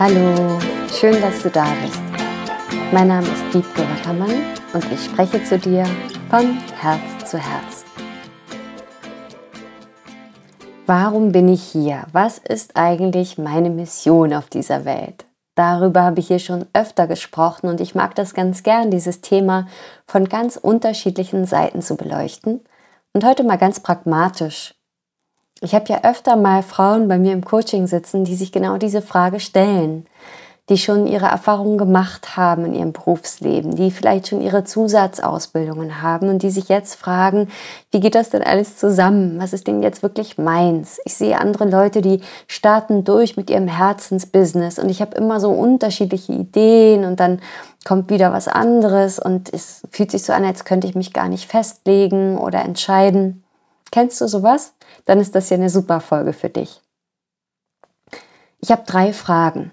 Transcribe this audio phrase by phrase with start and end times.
[0.00, 0.60] Hallo,
[0.92, 2.00] schön, dass du da bist.
[2.92, 4.30] Mein Name ist Wiebke Wackermann
[4.72, 5.84] und ich spreche zu dir
[6.30, 7.84] von Herz zu Herz.
[10.86, 12.06] Warum bin ich hier?
[12.12, 15.24] Was ist eigentlich meine Mission auf dieser Welt?
[15.56, 19.66] Darüber habe ich hier schon öfter gesprochen und ich mag das ganz gern, dieses Thema
[20.06, 22.60] von ganz unterschiedlichen Seiten zu beleuchten.
[23.14, 24.77] Und heute mal ganz pragmatisch.
[25.60, 29.02] Ich habe ja öfter mal Frauen bei mir im Coaching sitzen, die sich genau diese
[29.02, 30.06] Frage stellen,
[30.68, 36.28] die schon ihre Erfahrungen gemacht haben in ihrem Berufsleben, die vielleicht schon ihre Zusatzausbildungen haben
[36.28, 37.48] und die sich jetzt fragen,
[37.90, 39.40] wie geht das denn alles zusammen?
[39.40, 41.00] Was ist denn jetzt wirklich meins?
[41.04, 45.50] Ich sehe andere Leute, die starten durch mit ihrem Herzensbusiness und ich habe immer so
[45.50, 47.40] unterschiedliche Ideen und dann
[47.84, 51.28] kommt wieder was anderes und es fühlt sich so an, als könnte ich mich gar
[51.28, 53.42] nicht festlegen oder entscheiden.
[53.90, 54.74] Kennst du sowas?
[55.04, 56.80] Dann ist das ja eine super Folge für dich.
[58.60, 59.72] Ich habe drei Fragen.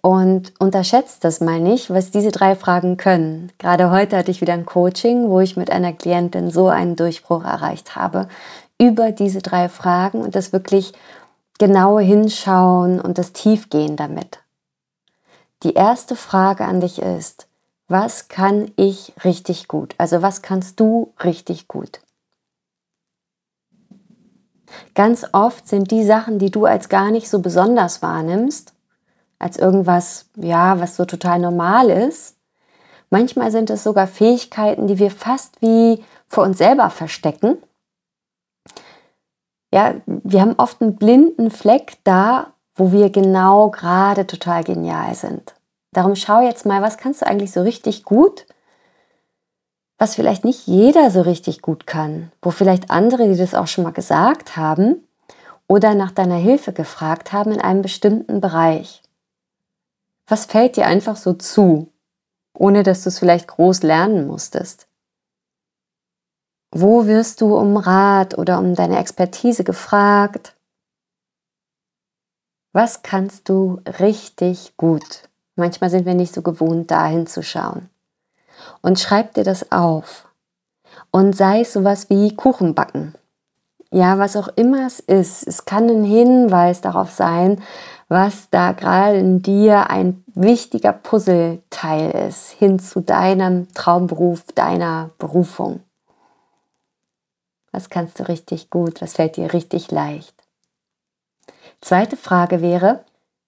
[0.00, 3.52] Und unterschätzt das mal nicht, was diese drei Fragen können.
[3.58, 7.44] Gerade heute hatte ich wieder ein Coaching, wo ich mit einer Klientin so einen Durchbruch
[7.44, 8.28] erreicht habe
[8.78, 10.92] über diese drei Fragen und das wirklich
[11.58, 14.40] genaue Hinschauen und das Tiefgehen damit.
[15.62, 17.46] Die erste Frage an dich ist,
[17.86, 19.94] was kann ich richtig gut?
[19.98, 22.00] Also was kannst du richtig gut?
[24.94, 28.74] Ganz oft sind die Sachen, die du als gar nicht so besonders wahrnimmst,
[29.38, 32.36] als irgendwas, ja, was so total normal ist.
[33.10, 37.58] Manchmal sind es sogar Fähigkeiten, die wir fast wie vor uns selber verstecken.
[39.72, 45.54] Ja, wir haben oft einen blinden Fleck da, wo wir genau gerade total genial sind.
[45.92, 48.46] Darum schau jetzt mal, was kannst du eigentlich so richtig gut
[50.02, 53.84] was vielleicht nicht jeder so richtig gut kann, wo vielleicht andere, die das auch schon
[53.84, 55.06] mal gesagt haben
[55.68, 59.00] oder nach deiner Hilfe gefragt haben in einem bestimmten Bereich.
[60.26, 61.92] Was fällt dir einfach so zu,
[62.52, 64.88] ohne dass du es vielleicht groß lernen musstest?
[66.72, 70.56] Wo wirst du um Rat oder um deine Expertise gefragt?
[72.72, 75.28] Was kannst du richtig gut?
[75.54, 77.91] Manchmal sind wir nicht so gewohnt, dahin zu schauen
[78.82, 80.28] und schreib dir das auf.
[81.10, 83.14] Und sei es sowas wie Kuchenbacken.
[83.90, 85.46] Ja, was auch immer es ist.
[85.46, 87.62] Es kann ein Hinweis darauf sein,
[88.08, 95.80] was da gerade in dir ein wichtiger Puzzleteil ist, hin zu deinem Traumberuf, deiner Berufung.
[97.70, 99.00] Was kannst du richtig gut?
[99.00, 100.34] Was fällt dir richtig leicht?
[101.80, 103.04] Zweite Frage wäre,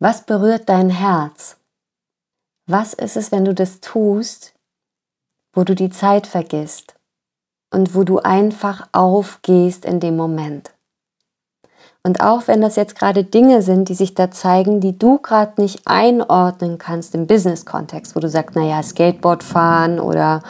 [0.00, 1.56] was berührt dein Herz?
[2.66, 4.54] Was ist es, wenn du das tust,
[5.52, 6.94] wo du die Zeit vergisst
[7.70, 10.72] und wo du einfach aufgehst in dem Moment.
[12.02, 15.60] Und auch wenn das jetzt gerade Dinge sind, die sich da zeigen, die du gerade
[15.60, 20.42] nicht einordnen kannst im Business-Kontext, wo du sagst, naja, Skateboard fahren oder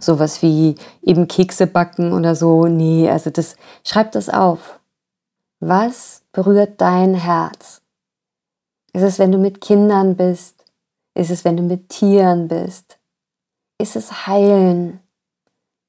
[0.00, 2.66] sowas wie eben Kekse backen oder so.
[2.66, 4.80] Nee, also das, schreib das auf.
[5.60, 7.82] Was berührt dein Herz?
[8.92, 10.64] Ist es, wenn du mit Kindern bist?
[11.14, 12.97] Ist es, wenn du mit Tieren bist?
[13.78, 15.00] Ist es heilen?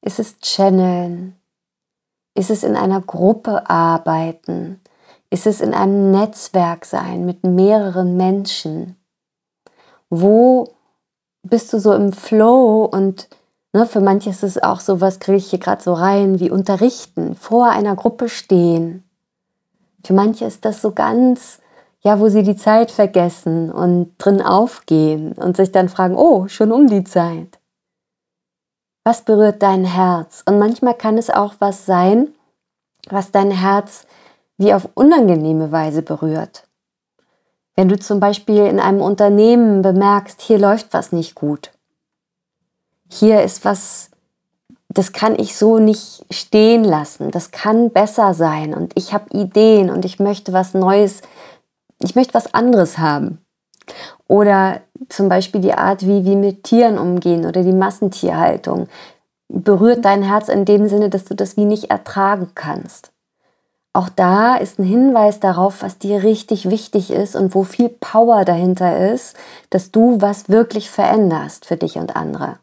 [0.02, 1.36] Ist es channeln?
[2.36, 4.80] Ist es in einer Gruppe arbeiten?
[5.30, 8.96] Ist es in einem Netzwerk sein mit mehreren Menschen?
[10.10, 10.70] Wo
[11.44, 13.28] bist du so im Flow und
[13.74, 16.52] ne, für manche ist es auch so, was kriege ich hier gerade so rein, wie
[16.52, 19.04] unterrichten, vor einer Gruppe stehen.
[20.06, 21.60] Für manche ist das so ganz,
[22.02, 26.72] ja, wo sie die Zeit vergessen und drin aufgehen und sich dann fragen, oh, schon
[26.72, 27.59] um die Zeit.
[29.04, 30.44] Was berührt dein Herz?
[30.46, 32.34] Und manchmal kann es auch was sein,
[33.10, 34.06] was dein Herz
[34.58, 36.68] wie auf unangenehme Weise berührt.
[37.76, 41.72] Wenn du zum Beispiel in einem Unternehmen bemerkst, hier läuft was nicht gut.
[43.10, 44.12] Hier ist was,
[44.90, 47.32] das kann ich so nicht stehen lassen.
[47.32, 51.22] Das kann besser sein und ich habe Ideen und ich möchte was Neues,
[52.04, 53.40] ich möchte was anderes haben.
[54.30, 58.88] Oder zum Beispiel die Art, wie wir mit Tieren umgehen oder die Massentierhaltung
[59.52, 63.12] berührt dein Herz in dem Sinne, dass du das wie nicht ertragen kannst.
[63.92, 68.46] Auch da ist ein Hinweis darauf, was dir richtig wichtig ist und wo viel Power
[68.46, 69.36] dahinter ist,
[69.72, 72.60] dass du was wirklich veränderst für dich und andere.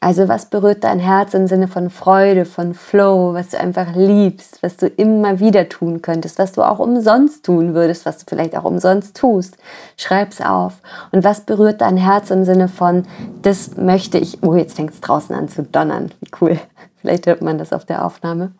[0.00, 4.62] Also was berührt dein Herz im Sinne von Freude, von Flow, was du einfach liebst,
[4.62, 8.56] was du immer wieder tun könntest, was du auch umsonst tun würdest, was du vielleicht
[8.56, 9.56] auch umsonst tust.
[9.96, 10.74] Schreib's auf.
[11.10, 13.06] Und was berührt dein Herz im Sinne von,
[13.42, 16.10] das möchte ich, oh, jetzt fängt es draußen an zu donnern.
[16.20, 16.58] Wie cool.
[17.00, 18.52] Vielleicht hört man das auf der Aufnahme.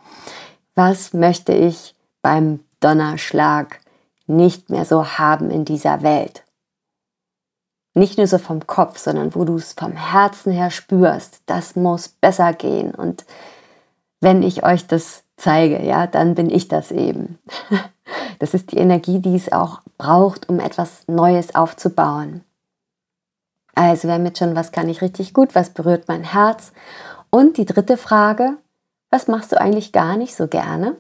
[0.74, 3.80] Was möchte ich beim Donnerschlag
[4.28, 6.44] nicht mehr so haben in dieser Welt.
[7.98, 12.08] Nicht nur so vom Kopf, sondern wo du es vom Herzen her spürst, das muss
[12.08, 12.94] besser gehen.
[12.94, 13.24] Und
[14.20, 17.38] wenn ich euch das zeige, ja, dann bin ich das eben.
[18.38, 22.42] Das ist die Energie, die es auch braucht, um etwas Neues aufzubauen.
[23.74, 26.72] Also haben jetzt schon, was kann ich richtig gut, was berührt mein Herz.
[27.30, 28.56] Und die dritte Frage,
[29.10, 30.96] was machst du eigentlich gar nicht so gerne?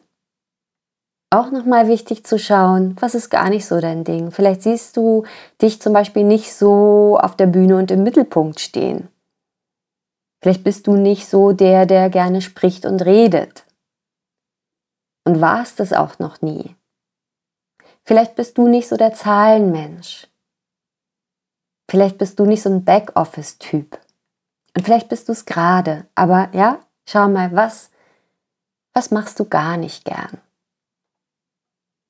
[1.30, 4.30] Auch nochmal wichtig zu schauen, was ist gar nicht so dein Ding.
[4.30, 5.24] Vielleicht siehst du
[5.60, 9.08] dich zum Beispiel nicht so auf der Bühne und im Mittelpunkt stehen.
[10.40, 13.64] Vielleicht bist du nicht so der, der gerne spricht und redet.
[15.24, 16.74] Und warst es auch noch nie.
[18.04, 20.28] Vielleicht bist du nicht so der Zahlenmensch.
[21.90, 23.98] Vielleicht bist du nicht so ein Backoffice-Typ.
[24.74, 26.06] Und vielleicht bist du es gerade.
[26.14, 27.90] Aber ja, schau mal, was,
[28.94, 30.38] was machst du gar nicht gern?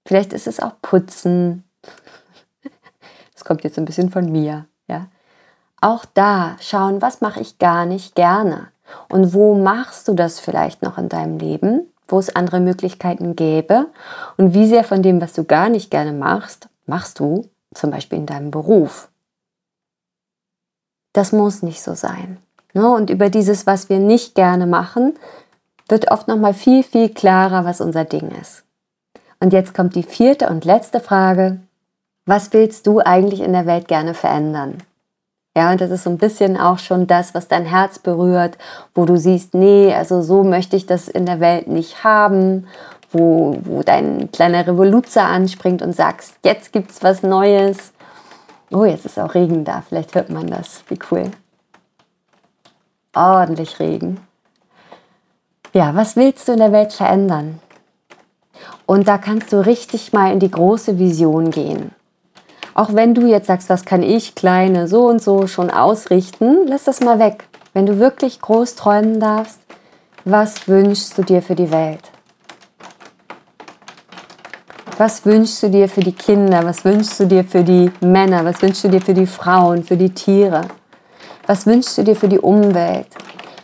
[0.08, 1.64] Vielleicht ist es auch Putzen.
[3.34, 5.08] Das kommt jetzt ein bisschen von mir, ja.
[5.82, 8.68] Auch da schauen, was mache ich gar nicht gerne?
[9.10, 13.88] Und wo machst du das vielleicht noch in deinem Leben, wo es andere Möglichkeiten gäbe?
[14.38, 18.18] Und wie sehr von dem, was du gar nicht gerne machst, machst du zum Beispiel
[18.18, 19.10] in deinem Beruf?
[21.12, 22.38] Das muss nicht so sein.
[22.72, 22.90] Ne?
[22.90, 25.18] Und über dieses, was wir nicht gerne machen,
[25.86, 28.64] wird oft noch mal viel, viel klarer, was unser Ding ist.
[29.40, 31.60] Und jetzt kommt die vierte und letzte Frage.
[32.26, 34.78] Was willst du eigentlich in der Welt gerne verändern?
[35.56, 38.58] Ja, und das ist so ein bisschen auch schon das, was dein Herz berührt,
[38.94, 42.68] wo du siehst, nee, also so möchte ich das in der Welt nicht haben,
[43.10, 47.92] wo, wo dein kleiner Revoluzer anspringt und sagst, jetzt gibt's was Neues.
[48.70, 50.84] Oh, jetzt ist auch Regen da, vielleicht hört man das.
[50.88, 51.30] Wie cool.
[53.14, 54.20] Ordentlich Regen.
[55.72, 57.60] Ja, was willst du in der Welt verändern?
[58.86, 61.92] Und da kannst du richtig mal in die große Vision gehen.
[62.74, 66.84] Auch wenn du jetzt sagst, was kann ich kleine so und so schon ausrichten, lass
[66.84, 67.44] das mal weg.
[67.74, 69.58] Wenn du wirklich groß träumen darfst,
[70.24, 72.10] was wünschst du dir für die Welt?
[74.96, 76.64] Was wünschst du dir für die Kinder?
[76.64, 78.44] Was wünschst du dir für die Männer?
[78.44, 80.62] Was wünschst du dir für die Frauen, für die Tiere?
[81.46, 83.06] Was wünschst du dir für die Umwelt?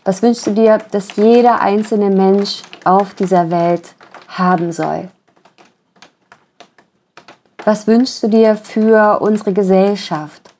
[0.04, 3.94] Was wünschst du dir, dass jeder einzelne Mensch auf dieser Welt
[4.38, 5.08] haben soll?
[7.64, 10.54] Was wünschst du dir für unsere Gesellschaft?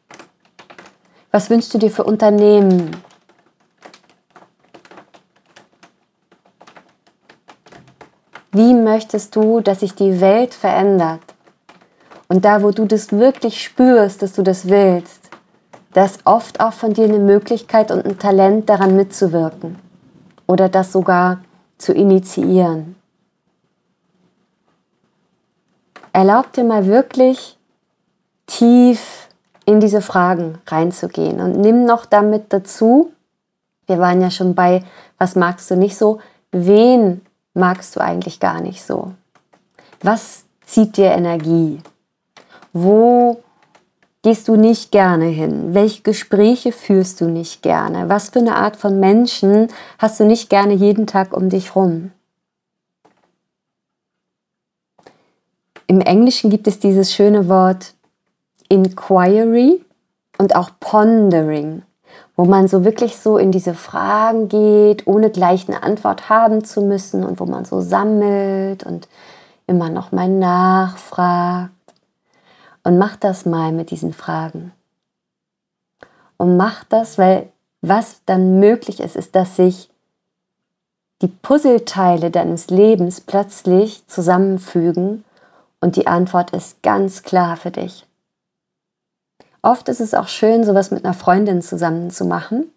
[1.30, 2.96] Was wünschst du dir für Unternehmen?
[8.52, 11.20] Wie möchtest du, dass sich die Welt verändert?
[12.28, 15.28] Und da, wo du das wirklich spürst, dass du das willst,
[15.92, 19.78] da ist oft auch von dir eine Möglichkeit und ein Talent daran mitzuwirken
[20.46, 21.40] oder das sogar
[21.78, 22.96] zu initiieren.
[26.14, 27.58] Erlaub dir mal wirklich
[28.46, 29.28] tief
[29.66, 33.12] in diese Fragen reinzugehen und nimm noch damit dazu,
[33.86, 34.82] wir waren ja schon bei,
[35.18, 36.20] was magst du nicht so,
[36.52, 37.20] wen
[37.52, 39.12] magst du eigentlich gar nicht so?
[40.02, 41.80] Was zieht dir Energie?
[42.72, 43.42] Wo
[44.22, 45.74] gehst du nicht gerne hin?
[45.74, 48.08] Welche Gespräche führst du nicht gerne?
[48.08, 49.68] Was für eine Art von Menschen
[49.98, 52.12] hast du nicht gerne jeden Tag um dich rum?
[55.86, 57.94] Im Englischen gibt es dieses schöne Wort
[58.68, 59.84] Inquiry
[60.38, 61.82] und auch Pondering,
[62.36, 66.80] wo man so wirklich so in diese Fragen geht, ohne gleich eine Antwort haben zu
[66.80, 69.08] müssen und wo man so sammelt und
[69.66, 71.70] immer noch mal nachfragt.
[72.82, 74.72] Und mach das mal mit diesen Fragen.
[76.36, 77.48] Und mach das, weil
[77.80, 79.90] was dann möglich ist, ist, dass sich
[81.22, 85.24] die Puzzleteile deines Lebens plötzlich zusammenfügen
[85.84, 88.06] und die Antwort ist ganz klar für dich.
[89.60, 92.72] Oft ist es auch schön, sowas mit einer Freundin zusammen zu machen.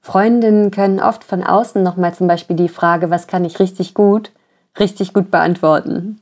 [0.00, 4.32] Freundinnen können oft von außen nochmal zum Beispiel die Frage, was kann ich richtig gut,
[4.80, 6.20] richtig gut beantworten.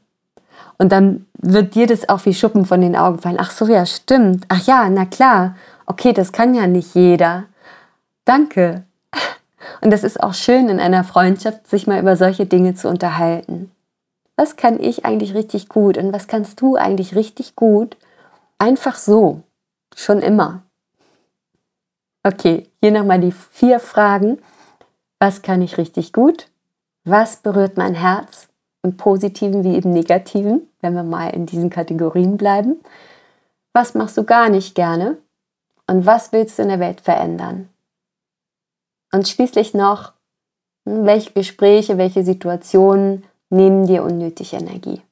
[0.77, 3.39] Und dann wird dir das auch wie Schuppen von den Augen fallen.
[3.41, 4.45] Ach so, ja, stimmt.
[4.49, 5.57] Ach ja, na klar.
[5.87, 7.45] Okay, das kann ja nicht jeder.
[8.27, 8.85] Danke.
[9.81, 13.71] Und das ist auch schön in einer Freundschaft, sich mal über solche Dinge zu unterhalten
[14.37, 17.97] was kann ich eigentlich richtig gut und was kannst du eigentlich richtig gut?
[18.59, 19.43] Einfach so,
[19.95, 20.63] schon immer.
[22.23, 24.39] Okay, hier nochmal die vier Fragen.
[25.19, 26.49] Was kann ich richtig gut?
[27.05, 28.49] Was berührt mein Herz?
[28.83, 32.81] Im positiven wie im negativen, wenn wir mal in diesen Kategorien bleiben.
[33.73, 35.17] Was machst du gar nicht gerne?
[35.87, 37.69] Und was willst du in der Welt verändern?
[39.13, 40.13] Und schließlich noch,
[40.87, 45.03] hm, welche Gespräche, welche Situationen nehmen dir unnötig Energie.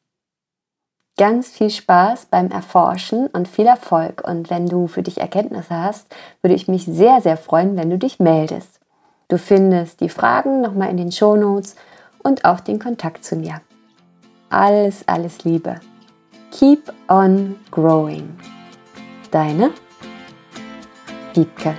[1.17, 4.27] ganz viel Spaß beim Erforschen und viel Erfolg.
[4.27, 6.13] Und wenn du für dich Erkenntnisse hast,
[6.43, 8.81] würde ich mich sehr, sehr freuen, wenn du dich meldest.
[9.29, 11.77] Du findest die Fragen nochmal in den Shownotes
[12.23, 13.61] und auch den Kontakt zu mir.
[14.51, 15.81] Alles, alles Liebe.
[16.51, 18.37] Keep on growing.
[19.31, 19.71] Deine
[21.35, 21.75] Wiebke.